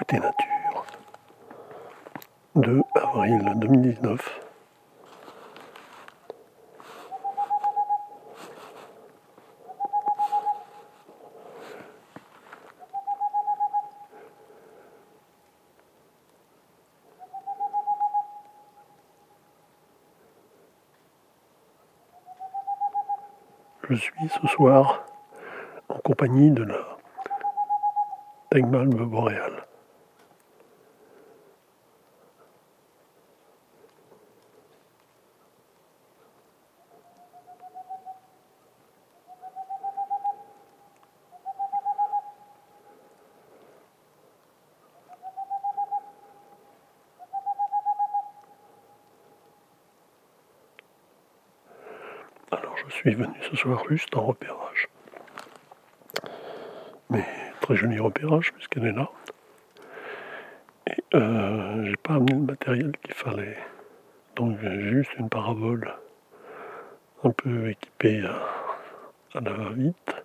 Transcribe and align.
Écoutez 0.00 0.18
Nature. 0.18 0.86
2 2.56 2.80
avril 2.94 3.52
2019. 3.56 4.40
Je 23.90 23.94
suis 23.96 24.28
ce 24.28 24.46
soir 24.46 25.04
en 25.90 25.98
compagnie 25.98 26.50
de 26.50 26.62
la 26.62 26.76
Tegmalme 28.50 29.04
boréale. 29.04 29.66
Alors 52.52 52.69
je 52.88 52.94
suis 52.94 53.14
venu 53.14 53.34
ce 53.50 53.56
soir 53.56 53.82
juste 53.88 54.16
en 54.16 54.26
repérage. 54.26 54.88
Mais 57.10 57.24
très 57.60 57.76
joli 57.76 57.98
repérage 57.98 58.52
puisqu'elle 58.52 58.86
est 58.86 58.92
là. 58.92 59.10
Et 60.86 61.04
euh, 61.14 61.84
j'ai 61.84 61.96
pas 61.96 62.14
amené 62.14 62.34
le 62.34 62.40
matériel 62.40 62.92
qu'il 63.02 63.14
fallait. 63.14 63.58
Donc 64.36 64.58
j'ai 64.62 64.80
juste 64.80 65.12
une 65.18 65.28
parabole 65.28 65.94
un 67.24 67.30
peu 67.30 67.70
équipée 67.70 68.24
à, 68.24 69.40
la 69.40 69.52
va-vite. 69.52 70.19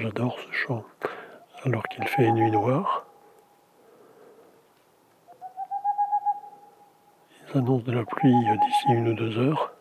J'adore 0.00 0.38
ce 0.38 0.50
chant. 0.52 0.84
Alors 1.64 1.82
qu'il 1.88 2.08
fait 2.08 2.24
une 2.24 2.36
nuit 2.36 2.50
noire, 2.50 3.04
ils 7.42 7.58
annoncent 7.58 7.84
de 7.84 7.92
la 7.92 8.06
pluie 8.06 8.32
d'ici 8.32 8.86
une 8.88 9.08
ou 9.08 9.12
deux 9.12 9.38
heures. 9.38 9.74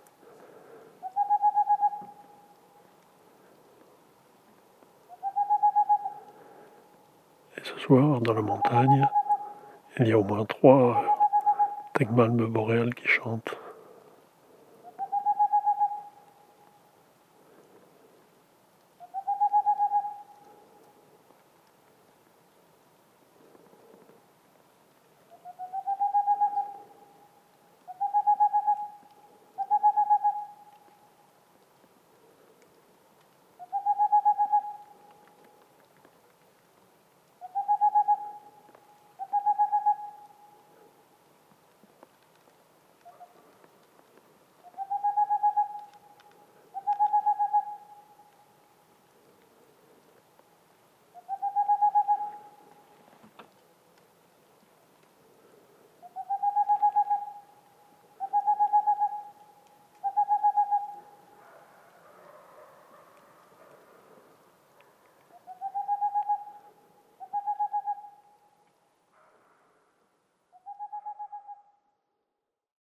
Et 7.56 7.64
ce 7.64 7.80
soir, 7.80 8.20
dans 8.20 8.34
la 8.34 8.42
montagne, 8.42 9.08
il 10.00 10.08
y 10.10 10.12
a 10.12 10.20
au 10.20 10.24
moins 10.26 10.44
trois 10.44 11.02
tegmalmes 11.94 12.46
boréales 12.48 12.94
qui 12.94 13.08
chantent. 13.08 13.59